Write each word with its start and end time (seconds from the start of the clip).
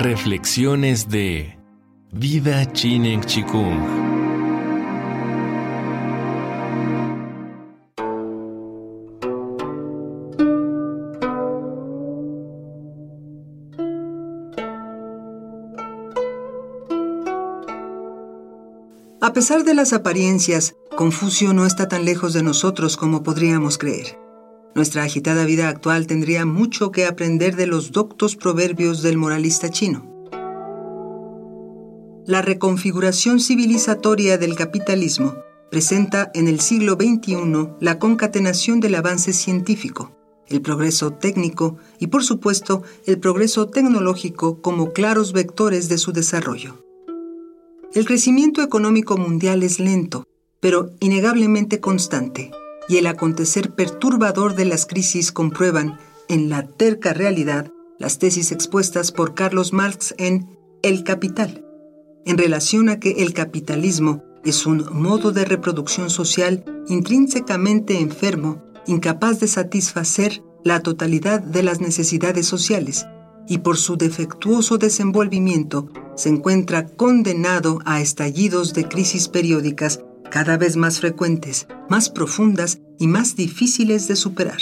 Reflexiones 0.00 1.08
de 1.08 1.58
Vida 2.12 2.72
Chinen 2.72 3.20
Chikung. 3.20 3.80
A 19.20 19.32
pesar 19.32 19.64
de 19.64 19.74
las 19.74 19.92
apariencias, 19.92 20.76
Confucio 20.96 21.52
no 21.52 21.66
está 21.66 21.88
tan 21.88 22.04
lejos 22.04 22.34
de 22.34 22.44
nosotros 22.44 22.96
como 22.96 23.24
podríamos 23.24 23.78
creer. 23.78 24.27
Nuestra 24.74 25.02
agitada 25.02 25.44
vida 25.44 25.68
actual 25.68 26.06
tendría 26.06 26.46
mucho 26.46 26.92
que 26.92 27.06
aprender 27.06 27.56
de 27.56 27.66
los 27.66 27.90
doctos 27.92 28.36
proverbios 28.36 29.02
del 29.02 29.16
moralista 29.16 29.70
chino. 29.70 30.06
La 32.26 32.42
reconfiguración 32.42 33.40
civilizatoria 33.40 34.36
del 34.38 34.54
capitalismo 34.54 35.34
presenta 35.70 36.30
en 36.34 36.46
el 36.46 36.60
siglo 36.60 36.94
XXI 36.94 37.70
la 37.80 37.98
concatenación 37.98 38.80
del 38.80 38.94
avance 38.94 39.32
científico, 39.32 40.12
el 40.46 40.60
progreso 40.60 41.12
técnico 41.12 41.78
y 41.98 42.08
por 42.08 42.22
supuesto 42.22 42.82
el 43.06 43.18
progreso 43.18 43.68
tecnológico 43.68 44.60
como 44.60 44.92
claros 44.92 45.32
vectores 45.32 45.88
de 45.88 45.98
su 45.98 46.12
desarrollo. 46.12 46.84
El 47.94 48.04
crecimiento 48.04 48.62
económico 48.62 49.16
mundial 49.16 49.62
es 49.62 49.80
lento, 49.80 50.24
pero 50.60 50.90
innegablemente 51.00 51.80
constante 51.80 52.50
y 52.88 52.96
el 52.96 53.06
acontecer 53.06 53.74
perturbador 53.74 54.54
de 54.54 54.64
las 54.64 54.86
crisis 54.86 55.30
comprueban 55.30 55.98
en 56.28 56.48
la 56.48 56.66
terca 56.66 57.12
realidad 57.12 57.70
las 57.98 58.18
tesis 58.18 58.52
expuestas 58.52 59.12
por 59.12 59.34
Carlos 59.34 59.72
Marx 59.72 60.14
en 60.18 60.58
El 60.82 61.04
Capital, 61.04 61.64
en 62.24 62.38
relación 62.38 62.88
a 62.88 63.00
que 63.00 63.22
el 63.22 63.34
capitalismo 63.34 64.22
es 64.44 64.66
un 64.66 64.86
modo 64.92 65.32
de 65.32 65.44
reproducción 65.44 66.10
social 66.10 66.64
intrínsecamente 66.88 68.00
enfermo, 68.00 68.62
incapaz 68.86 69.40
de 69.40 69.48
satisfacer 69.48 70.42
la 70.64 70.80
totalidad 70.80 71.40
de 71.40 71.62
las 71.62 71.80
necesidades 71.80 72.46
sociales, 72.46 73.06
y 73.48 73.58
por 73.58 73.78
su 73.78 73.96
defectuoso 73.96 74.78
desenvolvimiento 74.78 75.88
se 76.14 76.28
encuentra 76.28 76.86
condenado 76.86 77.80
a 77.84 78.00
estallidos 78.00 78.74
de 78.74 78.86
crisis 78.86 79.28
periódicas 79.28 80.00
cada 80.30 80.56
vez 80.56 80.76
más 80.76 81.00
frecuentes, 81.00 81.66
más 81.88 82.10
profundas 82.10 82.78
y 82.98 83.06
más 83.06 83.36
difíciles 83.36 84.08
de 84.08 84.16
superar. 84.16 84.60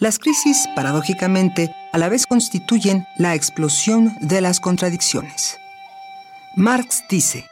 Las 0.00 0.20
crisis, 0.20 0.68
paradójicamente, 0.76 1.74
a 1.92 1.98
la 1.98 2.08
vez 2.08 2.26
constituyen 2.26 3.04
la 3.18 3.34
explosión 3.34 4.12
de 4.20 4.40
las 4.40 4.60
contradicciones. 4.60 5.56
Marx 6.56 7.02
dice, 7.10 7.46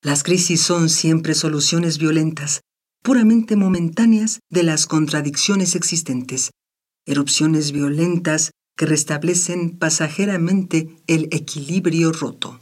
las 0.00 0.22
crisis 0.22 0.62
son 0.62 0.88
siempre 0.88 1.34
soluciones 1.34 1.98
violentas, 1.98 2.62
puramente 3.02 3.56
momentáneas 3.56 4.40
de 4.48 4.62
las 4.62 4.86
contradicciones 4.86 5.74
existentes, 5.74 6.52
erupciones 7.04 7.72
violentas 7.72 8.51
restablecen 8.86 9.78
pasajeramente 9.78 10.96
el 11.06 11.28
equilibrio 11.30 12.12
roto. 12.12 12.58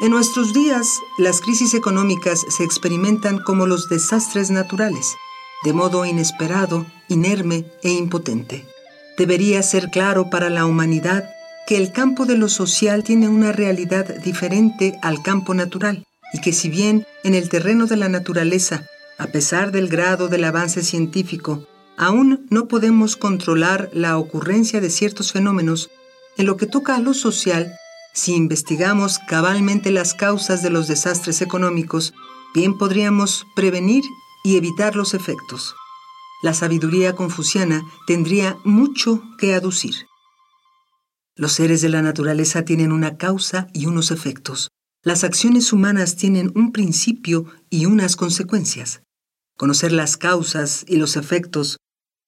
En 0.00 0.10
nuestros 0.10 0.52
días, 0.52 1.00
las 1.18 1.40
crisis 1.40 1.74
económicas 1.74 2.44
se 2.48 2.62
experimentan 2.62 3.38
como 3.38 3.66
los 3.66 3.88
desastres 3.88 4.50
naturales, 4.50 5.16
de 5.64 5.72
modo 5.72 6.04
inesperado, 6.04 6.86
inerme 7.08 7.64
e 7.82 7.90
impotente. 7.90 8.64
Debería 9.16 9.62
ser 9.62 9.90
claro 9.90 10.30
para 10.30 10.50
la 10.50 10.66
humanidad 10.66 11.28
que 11.66 11.76
el 11.76 11.92
campo 11.92 12.26
de 12.26 12.36
lo 12.36 12.48
social 12.48 13.02
tiene 13.02 13.28
una 13.28 13.52
realidad 13.52 14.06
diferente 14.22 14.98
al 15.02 15.22
campo 15.22 15.52
natural 15.52 16.06
y 16.32 16.40
que 16.40 16.52
si 16.52 16.68
bien 16.68 17.04
en 17.24 17.34
el 17.34 17.48
terreno 17.48 17.86
de 17.86 17.96
la 17.96 18.08
naturaleza, 18.08 18.86
a 19.18 19.26
pesar 19.26 19.72
del 19.72 19.88
grado 19.88 20.28
del 20.28 20.44
avance 20.44 20.82
científico, 20.82 21.66
aún 21.98 22.46
no 22.48 22.68
podemos 22.68 23.16
controlar 23.16 23.90
la 23.92 24.16
ocurrencia 24.16 24.80
de 24.80 24.88
ciertos 24.88 25.32
fenómenos, 25.32 25.90
en 26.36 26.46
lo 26.46 26.56
que 26.56 26.66
toca 26.66 26.96
a 26.96 27.00
lo 27.00 27.12
social, 27.12 27.74
si 28.14 28.34
investigamos 28.34 29.18
cabalmente 29.18 29.90
las 29.90 30.14
causas 30.14 30.62
de 30.62 30.70
los 30.70 30.88
desastres 30.88 31.40
económicos, 31.42 32.14
bien 32.54 32.78
podríamos 32.78 33.46
prevenir 33.54 34.04
y 34.44 34.56
evitar 34.56 34.96
los 34.96 35.14
efectos. 35.14 35.74
La 36.42 36.54
sabiduría 36.54 37.14
confuciana 37.14 37.82
tendría 38.06 38.56
mucho 38.64 39.22
que 39.38 39.54
aducir. 39.54 39.94
Los 41.36 41.52
seres 41.52 41.80
de 41.80 41.88
la 41.88 42.02
naturaleza 42.02 42.64
tienen 42.64 42.92
una 42.92 43.16
causa 43.16 43.68
y 43.72 43.86
unos 43.86 44.10
efectos. 44.10 44.68
Las 45.04 45.22
acciones 45.22 45.72
humanas 45.72 46.16
tienen 46.16 46.50
un 46.56 46.72
principio 46.72 47.46
y 47.70 47.86
unas 47.86 48.16
consecuencias. 48.16 49.02
Conocer 49.56 49.92
las 49.92 50.16
causas 50.16 50.84
y 50.88 50.96
los 50.96 51.16
efectos 51.16 51.76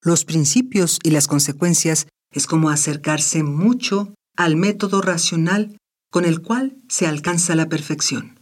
los 0.03 0.25
principios 0.25 0.99
y 1.03 1.11
las 1.11 1.27
consecuencias 1.27 2.07
es 2.33 2.47
como 2.47 2.71
acercarse 2.71 3.43
mucho 3.43 4.15
al 4.37 4.57
método 4.57 5.03
racional 5.03 5.77
con 6.11 6.25
el 6.25 6.41
cual 6.41 6.77
se 6.89 7.07
alcanza 7.07 7.55
la 7.55 7.69
perfección. 7.69 8.39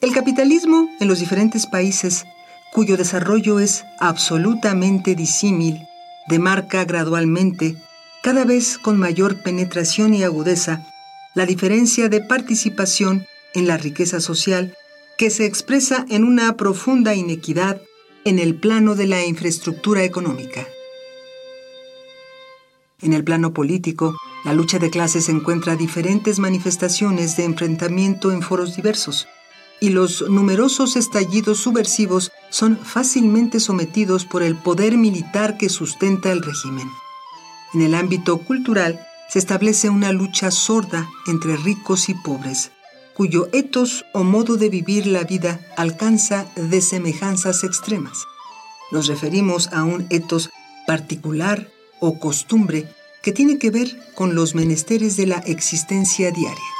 El 0.00 0.12
capitalismo 0.12 0.88
en 1.00 1.08
los 1.08 1.20
diferentes 1.20 1.66
países, 1.66 2.24
cuyo 2.72 2.96
desarrollo 2.96 3.58
es 3.58 3.84
absolutamente 4.00 5.14
disímil, 5.14 5.78
demarca 6.28 6.84
gradualmente, 6.84 7.76
cada 8.22 8.44
vez 8.44 8.78
con 8.78 8.98
mayor 8.98 9.42
penetración 9.42 10.14
y 10.14 10.24
agudeza, 10.24 10.86
la 11.34 11.46
diferencia 11.46 12.08
de 12.08 12.20
participación 12.20 13.26
en 13.54 13.66
la 13.66 13.76
riqueza 13.76 14.20
social 14.20 14.76
que 15.16 15.30
se 15.30 15.46
expresa 15.46 16.04
en 16.08 16.24
una 16.24 16.56
profunda 16.56 17.14
inequidad 17.14 17.80
en 18.24 18.38
el 18.38 18.54
plano 18.56 18.94
de 18.94 19.06
la 19.06 19.24
infraestructura 19.24 20.02
económica. 20.02 20.66
En 23.00 23.12
el 23.12 23.22
plano 23.22 23.52
político, 23.52 24.16
la 24.44 24.54
lucha 24.54 24.78
de 24.78 24.90
clases 24.90 25.28
encuentra 25.28 25.76
diferentes 25.76 26.38
manifestaciones 26.38 27.36
de 27.36 27.44
enfrentamiento 27.44 28.32
en 28.32 28.42
foros 28.42 28.76
diversos, 28.76 29.26
y 29.80 29.90
los 29.90 30.28
numerosos 30.28 30.96
estallidos 30.96 31.58
subversivos 31.58 32.32
son 32.50 32.78
fácilmente 32.78 33.60
sometidos 33.60 34.24
por 34.24 34.42
el 34.42 34.56
poder 34.56 34.96
militar 34.96 35.58
que 35.58 35.68
sustenta 35.68 36.32
el 36.32 36.42
régimen. 36.42 36.88
En 37.74 37.82
el 37.82 37.94
ámbito 37.94 38.38
cultural, 38.38 39.06
se 39.28 39.38
establece 39.38 39.90
una 39.90 40.12
lucha 40.12 40.50
sorda 40.50 41.08
entre 41.26 41.56
ricos 41.56 42.08
y 42.08 42.14
pobres, 42.14 42.70
cuyo 43.14 43.48
etos 43.52 44.04
o 44.12 44.24
modo 44.24 44.56
de 44.56 44.68
vivir 44.68 45.06
la 45.06 45.24
vida 45.24 45.60
alcanza 45.76 46.46
de 46.56 46.80
semejanzas 46.80 47.64
extremas. 47.64 48.24
Nos 48.90 49.06
referimos 49.06 49.68
a 49.72 49.84
un 49.84 50.06
etos 50.10 50.50
particular 50.86 51.68
o 52.00 52.18
costumbre 52.18 52.88
que 53.22 53.32
tiene 53.32 53.58
que 53.58 53.70
ver 53.70 53.96
con 54.14 54.34
los 54.34 54.54
menesteres 54.54 55.16
de 55.16 55.26
la 55.26 55.38
existencia 55.38 56.30
diaria. 56.30 56.74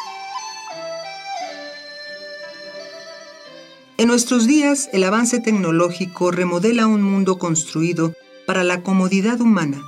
En 3.97 4.09
nuestros 4.09 4.47
días, 4.47 4.91
el 4.93 5.05
avance 5.05 5.41
tecnológico 5.41 6.31
remodela 6.31 6.87
un 6.87 7.01
mundo 7.01 7.39
construido 7.39 8.13
para 8.47 8.65
la 8.65 8.83
comodidad 8.83 9.41
humana. 9.41 9.81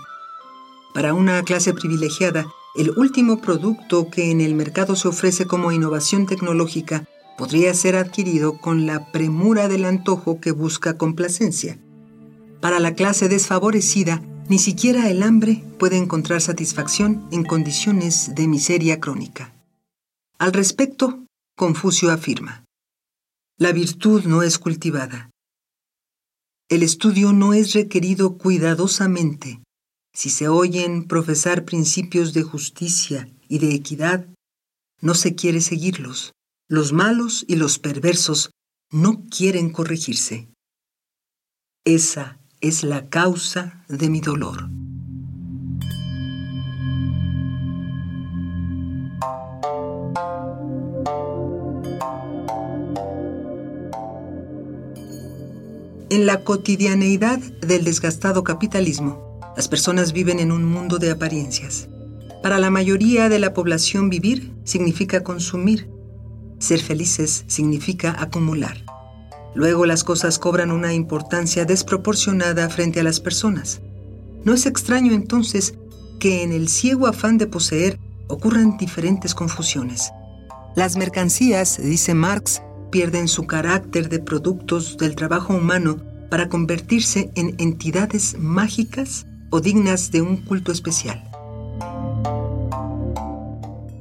Para 0.94 1.12
una 1.12 1.42
clase 1.42 1.74
privilegiada, 1.74 2.46
el 2.76 2.90
último 2.90 3.40
producto 3.40 4.10
que 4.10 4.30
en 4.30 4.40
el 4.40 4.54
mercado 4.54 4.96
se 4.96 5.08
ofrece 5.08 5.46
como 5.46 5.72
innovación 5.72 6.26
tecnológica 6.26 7.06
podría 7.38 7.72
ser 7.74 7.96
adquirido 7.96 8.58
con 8.58 8.86
la 8.86 9.10
premura 9.12 9.68
del 9.68 9.84
antojo 9.84 10.40
que 10.40 10.50
busca 10.50 10.98
complacencia. 10.98 11.78
Para 12.60 12.78
la 12.78 12.94
clase 12.94 13.28
desfavorecida, 13.28 14.22
ni 14.48 14.58
siquiera 14.58 15.08
el 15.10 15.22
hambre 15.22 15.64
puede 15.78 15.96
encontrar 15.96 16.40
satisfacción 16.40 17.26
en 17.32 17.44
condiciones 17.44 18.34
de 18.34 18.46
miseria 18.46 19.00
crónica. 19.00 19.52
Al 20.38 20.52
respecto, 20.52 21.24
Confucio 21.56 22.10
afirma, 22.10 22.64
la 23.58 23.72
virtud 23.72 24.24
no 24.24 24.42
es 24.42 24.58
cultivada. 24.58 25.30
El 26.68 26.82
estudio 26.82 27.32
no 27.32 27.54
es 27.54 27.72
requerido 27.72 28.36
cuidadosamente 28.36 29.60
si 30.16 30.30
se 30.30 30.48
oyen 30.48 31.04
profesar 31.04 31.66
principios 31.66 32.32
de 32.32 32.42
justicia 32.42 33.28
y 33.48 33.58
de 33.58 33.74
equidad, 33.74 34.26
no 35.02 35.14
se 35.14 35.34
quiere 35.34 35.60
seguirlos. 35.60 36.32
Los 36.68 36.94
malos 36.94 37.44
y 37.46 37.56
los 37.56 37.78
perversos 37.78 38.50
no 38.90 39.26
quieren 39.26 39.68
corregirse. 39.68 40.48
Esa 41.84 42.40
es 42.62 42.82
la 42.82 43.10
causa 43.10 43.84
de 43.88 44.08
mi 44.08 44.20
dolor. 44.22 44.70
En 56.08 56.24
la 56.24 56.42
cotidianeidad 56.42 57.38
del 57.60 57.84
desgastado 57.84 58.44
capitalismo, 58.44 59.25
las 59.56 59.68
personas 59.68 60.12
viven 60.12 60.38
en 60.38 60.52
un 60.52 60.64
mundo 60.64 60.98
de 60.98 61.10
apariencias. 61.10 61.88
Para 62.42 62.58
la 62.58 62.70
mayoría 62.70 63.30
de 63.30 63.38
la 63.38 63.54
población 63.54 64.10
vivir 64.10 64.52
significa 64.64 65.24
consumir. 65.24 65.88
Ser 66.58 66.80
felices 66.80 67.44
significa 67.46 68.14
acumular. 68.18 68.84
Luego 69.54 69.86
las 69.86 70.04
cosas 70.04 70.38
cobran 70.38 70.70
una 70.70 70.92
importancia 70.92 71.64
desproporcionada 71.64 72.68
frente 72.68 73.00
a 73.00 73.02
las 73.02 73.18
personas. 73.18 73.80
No 74.44 74.52
es 74.52 74.66
extraño 74.66 75.12
entonces 75.12 75.74
que 76.20 76.42
en 76.42 76.52
el 76.52 76.68
ciego 76.68 77.06
afán 77.06 77.38
de 77.38 77.46
poseer 77.46 77.98
ocurran 78.28 78.76
diferentes 78.76 79.34
confusiones. 79.34 80.12
Las 80.76 80.96
mercancías, 80.96 81.80
dice 81.82 82.12
Marx, 82.12 82.60
pierden 82.90 83.28
su 83.28 83.46
carácter 83.46 84.10
de 84.10 84.18
productos 84.18 84.98
del 84.98 85.16
trabajo 85.16 85.54
humano 85.54 85.96
para 86.28 86.50
convertirse 86.50 87.30
en 87.34 87.54
entidades 87.58 88.36
mágicas 88.38 89.26
dignas 89.60 90.10
de 90.10 90.22
un 90.22 90.38
culto 90.38 90.72
especial. 90.72 91.22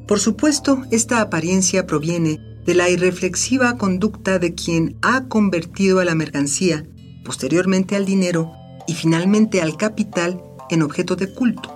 Por 0.08 0.20
supuesto, 0.20 0.84
esta 0.92 1.22
apariencia 1.22 1.88
proviene 1.88 2.40
de 2.66 2.74
la 2.76 2.90
irreflexiva 2.90 3.78
conducta 3.78 4.40
de 4.40 4.54
quien 4.54 4.98
ha 5.02 5.26
convertido 5.26 6.00
a 6.00 6.06
la 6.06 6.16
mercancía, 6.16 6.86
posteriormente 7.24 7.96
al 7.96 8.06
dinero 8.06 8.52
y 8.88 8.94
finalmente 8.94 9.62
al 9.62 9.78
capital 9.78 10.42
en 10.70 10.84
objeto 10.84 11.16
de 11.16 11.34
culto. 11.34 11.72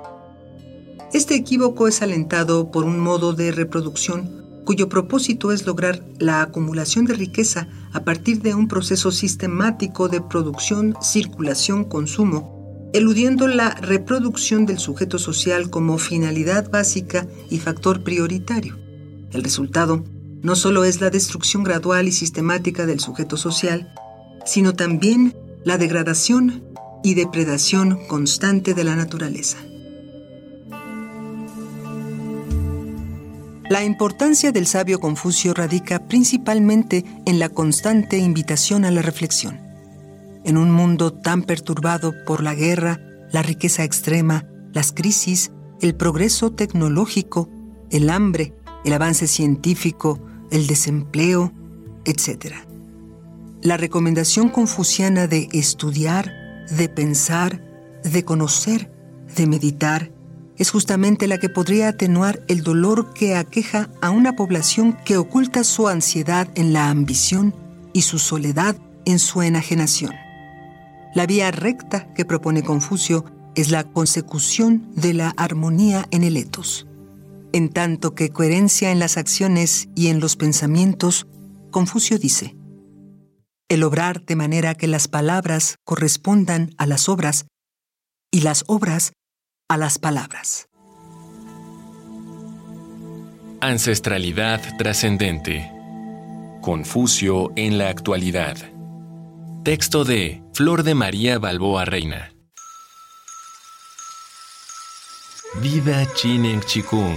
Este 1.12 1.36
equívoco 1.36 1.88
es 1.88 2.02
alentado 2.02 2.70
por 2.72 2.86
un 2.86 3.00
modo 3.00 3.34
de 3.34 3.52
reproducción 3.52 4.40
cuyo 4.70 4.88
propósito 4.88 5.52
es 5.52 5.66
lograr 5.66 6.04
la 6.20 6.44
acumulación 6.44 7.06
de 7.06 7.16
riqueza 7.16 7.68
a 7.92 8.02
partir 8.02 8.44
de 8.44 8.54
un 8.54 8.68
proceso 8.68 9.12
sistemático 9.12 10.10
de 10.10 10.22
producción, 10.22 10.96
circulación, 11.02 11.86
consumo, 11.86 12.59
eludiendo 12.94 13.48
la 13.48 13.72
reproducción 13.76 14.66
del 14.66 14.80
sujeto 14.80 15.20
social 15.20 15.70
como 15.70 15.98
finalidad 15.98 16.70
básica 16.70 17.28
y 17.50 17.60
factor 17.60 18.04
prioritario. 18.04 18.78
El 19.32 19.44
resultado 19.44 20.04
no 20.42 20.56
solo 20.56 20.86
es 20.86 21.02
la 21.02 21.10
destrucción 21.10 21.64
gradual 21.64 22.08
y 22.08 22.12
sistemática 22.12 22.86
del 22.86 23.00
sujeto 23.00 23.38
social, 23.38 23.94
sino 24.46 24.74
también 24.74 25.36
la 25.64 25.78
degradación 25.78 26.64
y 27.04 27.14
depredación 27.14 28.00
constante 28.08 28.74
de 28.74 28.84
la 28.84 28.96
naturaleza. 28.96 29.58
La 33.70 33.84
importancia 33.84 34.52
del 34.52 34.66
sabio 34.66 35.00
Confucio 35.00 35.54
radica 35.54 36.08
principalmente 36.08 37.06
en 37.28 37.38
la 37.38 37.50
constante 37.50 38.18
invitación 38.18 38.84
a 38.84 38.90
la 38.90 39.04
reflexión. 39.04 39.69
En 40.50 40.58
un 40.58 40.72
mundo 40.72 41.14
tan 41.14 41.44
perturbado 41.44 42.26
por 42.26 42.42
la 42.42 42.56
guerra, 42.56 43.00
la 43.32 43.44
riqueza 43.44 43.84
extrema, 43.84 44.48
las 44.74 44.92
crisis, 44.92 45.52
el 45.80 45.94
progreso 45.94 46.54
tecnológico, 46.54 47.52
el 47.92 48.10
hambre, 48.10 48.56
el 48.84 48.94
avance 48.94 49.28
científico, 49.28 50.20
el 50.50 50.66
desempleo, 50.66 51.54
etc. 52.04 52.56
La 53.62 53.78
recomendación 53.78 54.50
confuciana 54.50 55.28
de 55.28 55.50
estudiar, 55.52 56.34
de 56.72 56.90
pensar, 56.90 57.64
de 58.04 58.26
conocer, 58.26 58.92
de 59.36 59.46
meditar, 59.46 60.12
es 60.58 60.72
justamente 60.72 61.28
la 61.28 61.38
que 61.38 61.50
podría 61.50 61.90
atenuar 61.90 62.42
el 62.48 62.64
dolor 62.64 63.14
que 63.14 63.36
aqueja 63.36 63.92
a 64.02 64.10
una 64.10 64.36
población 64.36 64.98
que 65.06 65.18
oculta 65.18 65.64
su 65.64 65.88
ansiedad 65.88 66.48
en 66.56 66.74
la 66.74 66.90
ambición 66.90 67.54
y 67.94 68.02
su 68.02 68.18
soledad 68.18 68.76
en 69.06 69.20
su 69.20 69.44
enajenación. 69.44 70.29
La 71.16 71.26
vía 71.26 71.52
recta 71.52 72.14
que 72.14 72.26
propone 72.26 72.64
Confucio 72.64 73.26
es 73.56 73.72
la 73.72 73.84
consecución 73.84 74.92
de 74.96 75.14
la 75.14 75.30
armonía 75.38 76.08
en 76.12 76.24
el 76.24 76.38
etos. 76.38 76.88
En 77.52 77.70
tanto 77.70 78.14
que 78.14 78.30
coherencia 78.30 78.92
en 78.92 79.00
las 79.00 79.18
acciones 79.18 79.90
y 79.96 80.08
en 80.08 80.20
los 80.20 80.36
pensamientos, 80.36 81.28
Confucio 81.72 82.20
dice, 82.20 82.56
el 83.70 83.84
obrar 83.84 84.26
de 84.26 84.36
manera 84.36 84.76
que 84.76 84.88
las 84.88 85.08
palabras 85.08 85.78
correspondan 85.84 86.72
a 86.78 86.86
las 86.86 87.10
obras 87.10 87.46
y 88.32 88.42
las 88.42 88.64
obras 88.68 89.14
a 89.68 89.78
las 89.78 90.00
palabras. 90.00 90.68
Ancestralidad 93.62 94.62
trascendente. 94.78 95.72
Confucio 96.62 97.52
en 97.56 97.78
la 97.78 97.90
actualidad. 97.90 98.58
Texto 99.70 100.04
de 100.04 100.42
Flor 100.56 100.82
de 100.82 100.96
María 100.96 101.38
Balboa 101.38 101.86
Reina. 101.86 102.34
Viva 105.62 106.12
Chinen 106.16 106.60
Chikung. 106.62 107.16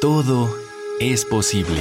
Todo 0.00 0.52
es 0.98 1.24
posible. 1.24 1.80